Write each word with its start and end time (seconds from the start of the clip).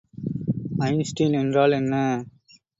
Einstein 0.87 1.37
என்றால் 1.41 1.71
என்ன? 1.71 1.93